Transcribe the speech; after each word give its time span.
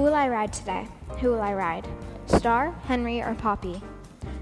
Who 0.00 0.06
will 0.06 0.14
I 0.14 0.30
ride 0.30 0.50
today? 0.50 0.88
Who 1.20 1.28
will 1.28 1.42
I 1.42 1.52
ride? 1.52 1.86
Star, 2.24 2.70
Henry, 2.86 3.20
or 3.20 3.34
Poppy? 3.34 3.82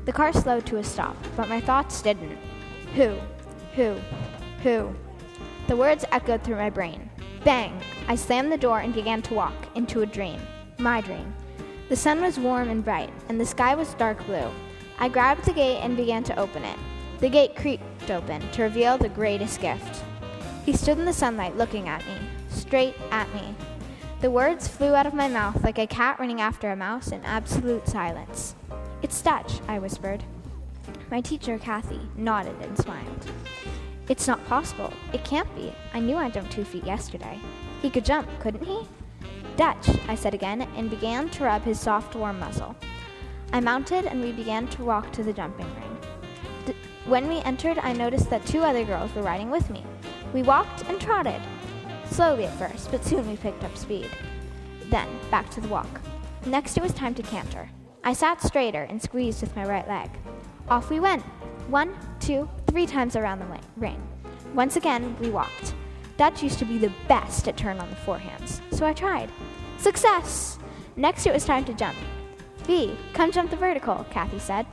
The 0.05 0.13
car 0.13 0.33
slowed 0.33 0.65
to 0.67 0.77
a 0.77 0.85
stop, 0.85 1.17
but 1.35 1.49
my 1.49 1.61
thoughts 1.61 2.01
didn't. 2.01 2.39
Who? 2.95 3.17
Who? 3.75 3.97
Who? 4.63 4.95
The 5.67 5.77
words 5.77 6.05
echoed 6.13 6.45
through 6.45 6.59
my 6.59 6.71
brain. 6.71 7.11
Bang! 7.43 7.83
I 8.07 8.15
slammed 8.15 8.53
the 8.53 8.57
door 8.57 8.79
and 8.79 8.95
began 8.95 9.21
to 9.23 9.35
walk 9.35 9.53
into 9.75 10.03
a 10.03 10.07
dream. 10.07 10.41
My 10.79 11.01
dream. 11.01 11.35
The 11.89 11.97
sun 11.97 12.23
was 12.23 12.39
warm 12.39 12.69
and 12.69 12.85
bright, 12.85 13.11
and 13.29 13.41
the 13.41 13.45
sky 13.45 13.75
was 13.75 13.95
dark 13.95 14.25
blue. 14.27 14.53
I 15.01 15.09
grabbed 15.09 15.45
the 15.45 15.53
gate 15.53 15.81
and 15.83 15.97
began 15.97 16.23
to 16.23 16.39
open 16.39 16.63
it. 16.63 16.79
The 17.19 17.31
gate 17.31 17.57
creaked 17.57 18.09
open 18.09 18.49
to 18.53 18.63
reveal 18.63 18.97
the 18.97 19.09
greatest 19.09 19.61
gift. 19.61 20.05
He 20.65 20.73
stood 20.73 21.01
in 21.01 21.05
the 21.05 21.13
sunlight 21.13 21.57
looking 21.57 21.89
at 21.89 22.07
me, 22.07 22.15
straight 22.49 22.95
at 23.11 23.29
me. 23.35 23.57
The 24.21 24.33
words 24.33 24.67
flew 24.67 24.97
out 24.97 25.07
of 25.07 25.15
my 25.15 25.29
mouth 25.29 25.63
like 25.63 25.79
a 25.79 25.87
cat 25.87 26.19
running 26.19 26.41
after 26.41 26.73
a 26.73 26.77
mouse 26.77 27.13
in 27.13 27.25
absolute 27.25 27.87
silence. 27.87 28.57
It's 29.01 29.23
Dutch, 29.23 29.61
I 29.69 29.79
whispered. 29.79 30.25
My 31.09 31.21
teacher, 31.21 31.57
Kathy, 31.57 32.01
nodded 32.17 32.57
and 32.61 32.77
smiled. 32.77 33.31
It's 34.09 34.27
not 34.27 34.45
possible. 34.47 34.93
It 35.13 35.23
can't 35.23 35.55
be. 35.55 35.73
I 35.95 36.01
knew 36.01 36.17
I 36.17 36.31
jumped 36.31 36.51
two 36.51 36.65
feet 36.65 36.83
yesterday. 36.83 37.39
He 37.81 37.91
could 37.91 38.05
jump, 38.05 38.29
couldn't 38.41 38.65
he? 38.65 38.89
Dutch, 39.57 39.89
I 40.09 40.17
said 40.17 40.35
again, 40.35 40.63
and 40.63 40.91
began 40.91 41.29
to 41.31 41.45
rub 41.45 41.63
his 41.63 41.79
soft, 41.79 42.17
warm 42.17 42.41
muzzle. 42.41 42.75
I 43.53 43.61
mounted, 43.61 44.07
and 44.07 44.21
we 44.21 44.33
began 44.33 44.67
to 44.69 44.85
walk 44.85 45.13
to 45.13 45.23
the 45.23 45.33
jumping 45.33 45.73
ring. 45.77 45.99
D- 46.67 46.75
when 47.07 47.29
we 47.29 47.39
entered, 47.43 47.79
I 47.79 47.93
noticed 47.93 48.31
that 48.31 48.45
two 48.47 48.63
other 48.63 48.85
girls 48.85 49.15
were 49.15 49.23
riding 49.23 49.49
with 49.49 49.71
me. 49.71 49.85
We 50.35 50.43
walked 50.43 50.83
and 50.89 51.01
trotted. 51.01 51.41
Slowly 52.11 52.47
at 52.47 52.59
first, 52.59 52.91
but 52.91 53.05
soon 53.05 53.29
we 53.29 53.37
picked 53.37 53.65
up 53.65 53.77
speed. 53.77 54.09
Then, 54.87 55.09
back 55.31 55.51
to 55.51 55.61
the 55.61 55.69
walk. 55.69 56.01
Next, 56.47 56.77
it 56.77 56.83
was 56.83 56.93
time 56.93 57.15
to 57.15 57.23
canter. 57.23 57.69
I 58.05 58.13
sat 58.13 58.43
straighter 58.43 58.83
and 58.85 59.03
squeezed 59.03 59.41
with 59.41 59.55
my 59.55 59.65
right 59.65 59.87
leg. 59.87 60.11
Off 60.69 60.91
we 60.91 61.01
went. 61.01 61.23
One, 61.69 61.95
two, 62.21 62.49
three 62.67 62.87
times 62.87 63.17
around 63.17 63.41
the 63.41 63.61
ring. 63.77 64.03
Once 64.55 64.77
again, 64.77 65.17
we 65.21 65.31
walked. 65.31 65.75
Dutch 66.17 66.43
used 66.43 66.59
to 66.59 66.65
be 66.65 66.79
the 66.79 66.93
best 67.07 67.47
at 67.49 67.57
turn 67.57 67.79
on 67.79 67.91
the 67.91 67.97
forehands, 67.97 68.61
so 68.75 68.87
I 68.87 68.93
tried. 68.93 69.31
Success! 69.77 70.59
Next, 70.97 71.27
it 71.27 71.33
was 71.33 71.45
time 71.45 71.65
to 71.67 71.75
jump. 71.75 71.97
B, 72.67 72.97
come 73.13 73.31
jump 73.31 73.51
the 73.51 73.57
vertical, 73.57 74.05
Kathy 74.11 74.39
said. 74.39 74.67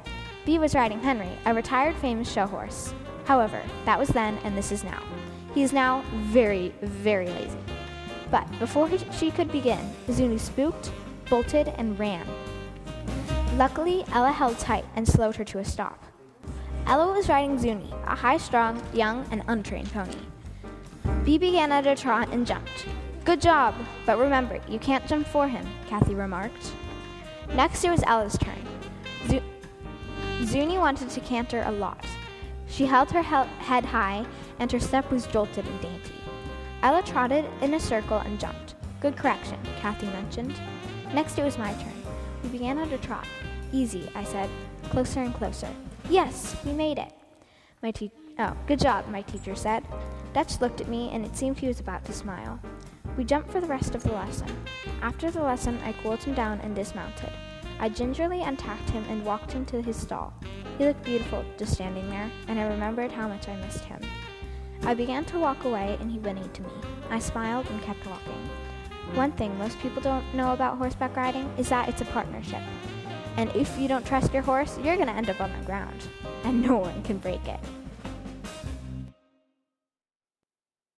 B 0.45 0.57
was 0.57 0.73
riding 0.73 0.99
Henry, 0.99 1.29
a 1.45 1.53
retired 1.53 1.95
famous 1.97 2.31
show 2.31 2.47
horse. 2.47 2.93
However, 3.25 3.61
that 3.85 3.99
was 3.99 4.09
then 4.09 4.37
and 4.43 4.57
this 4.57 4.71
is 4.71 4.83
now. 4.83 5.03
He 5.55 5.63
is 5.63 5.71
now 5.71 6.03
very, 6.11 6.73
very 6.81 7.27
lazy. 7.27 7.57
But 8.29 8.47
before 8.59 8.89
he, 8.89 8.99
she 9.11 9.31
could 9.31 9.51
begin, 9.51 9.79
Zuni 10.11 10.37
spooked, 10.37 10.91
bolted, 11.29 11.69
and 11.77 11.97
ran. 11.97 12.27
Luckily, 13.55 14.03
Ella 14.11 14.33
held 14.33 14.59
tight 14.59 14.83
and 14.97 15.07
slowed 15.07 15.37
her 15.37 15.45
to 15.45 15.59
a 15.59 15.65
stop. 15.65 16.03
Ella 16.85 17.13
was 17.13 17.29
riding 17.29 17.57
Zuni, 17.57 17.89
a 18.05 18.15
high 18.15 18.37
strung, 18.37 18.83
young, 18.93 19.25
and 19.31 19.43
untrained 19.47 19.91
pony. 19.93 20.17
B 21.23 21.37
began 21.37 21.71
at 21.71 21.87
a 21.87 21.95
trot 21.95 22.27
and 22.33 22.45
jumped. 22.45 22.85
Good 23.23 23.39
job, 23.39 23.73
but 24.05 24.19
remember, 24.19 24.59
you 24.67 24.77
can't 24.77 25.07
jump 25.07 25.25
for 25.25 25.47
him, 25.47 25.65
Kathy 25.87 26.15
remarked. 26.15 26.73
Next, 27.53 27.83
it 27.85 27.89
was 27.89 28.03
Ella's 28.03 28.37
turn. 28.37 29.41
Zuni 30.43 30.77
wanted 30.77 31.09
to 31.09 31.21
canter 31.21 31.63
a 31.65 31.71
lot. 31.71 32.05
She 32.67 32.85
held 32.85 33.09
her 33.11 33.23
he- 33.23 33.63
head 33.63 33.85
high 33.85 34.25
and 34.59 34.71
her 34.71 34.79
step 34.79 35.09
was 35.11 35.27
jolted 35.27 35.65
and 35.65 35.81
dainty. 35.81 36.13
Ella 36.81 37.01
trotted 37.03 37.45
in 37.61 37.73
a 37.73 37.79
circle 37.79 38.19
and 38.19 38.39
jumped. 38.39 38.75
Good 38.99 39.17
correction, 39.17 39.57
Kathy 39.79 40.07
mentioned. 40.07 40.55
Next, 41.13 41.37
it 41.37 41.43
was 41.43 41.57
my 41.57 41.73
turn. 41.73 42.03
We 42.43 42.49
began 42.49 42.77
at 42.77 42.91
a 42.91 42.97
trot. 42.97 43.27
Easy, 43.71 44.09
I 44.15 44.23
said, 44.23 44.49
closer 44.89 45.21
and 45.21 45.33
closer. 45.33 45.69
Yes, 46.09 46.55
we 46.65 46.71
made 46.73 46.97
it. 46.97 47.11
My 47.81 47.91
te- 47.91 48.11
oh, 48.39 48.55
good 48.67 48.79
job, 48.79 49.07
my 49.09 49.21
teacher 49.23 49.55
said. 49.55 49.83
Dutch 50.33 50.61
looked 50.61 50.81
at 50.81 50.87
me, 50.87 51.09
and 51.11 51.25
it 51.25 51.35
seemed 51.35 51.57
he 51.57 51.67
was 51.67 51.79
about 51.79 52.05
to 52.05 52.13
smile. 52.13 52.59
We 53.17 53.23
jumped 53.23 53.51
for 53.51 53.61
the 53.61 53.67
rest 53.67 53.95
of 53.95 54.03
the 54.03 54.11
lesson. 54.11 54.47
After 55.01 55.31
the 55.31 55.41
lesson, 55.41 55.79
I 55.83 55.93
cooled 55.93 56.23
him 56.23 56.33
down 56.33 56.59
and 56.61 56.75
dismounted. 56.75 57.31
I 57.79 57.89
gingerly 57.89 58.41
untacked 58.41 58.89
him 58.89 59.03
and 59.09 59.25
walked 59.25 59.51
him 59.51 59.65
to 59.67 59.81
his 59.81 59.95
stall. 59.95 60.33
He 60.77 60.85
looked 60.85 61.03
beautiful 61.03 61.43
just 61.57 61.73
standing 61.73 62.09
there, 62.09 62.29
and 62.47 62.59
I 62.59 62.67
remembered 62.67 63.11
how 63.11 63.27
much 63.27 63.47
I 63.47 63.55
missed 63.57 63.85
him. 63.85 64.01
I 64.85 64.93
began 64.93 65.25
to 65.25 65.39
walk 65.39 65.63
away, 65.63 65.97
and 65.99 66.11
he 66.11 66.19
whinnied 66.19 66.53
to 66.53 66.61
me. 66.61 66.69
I 67.09 67.17
smiled 67.17 67.67
and 67.71 67.81
kept 67.81 68.05
walking. 68.05 68.49
One 69.15 69.31
thing 69.31 69.57
most 69.57 69.79
people 69.79 70.01
don't 70.01 70.33
know 70.35 70.53
about 70.53 70.77
horseback 70.77 71.15
riding 71.15 71.51
is 71.57 71.69
that 71.69 71.89
it's 71.89 72.01
a 72.01 72.05
partnership. 72.05 72.61
And 73.37 73.49
if 73.55 73.77
you 73.79 73.87
don't 73.87 74.05
trust 74.05 74.31
your 74.31 74.43
horse, 74.43 74.77
you're 74.83 74.95
going 74.95 75.07
to 75.07 75.13
end 75.13 75.29
up 75.29 75.41
on 75.41 75.51
the 75.57 75.65
ground, 75.65 76.07
and 76.43 76.61
no 76.61 76.77
one 76.77 77.01
can 77.01 77.17
break 77.17 77.47
it. 77.47 77.59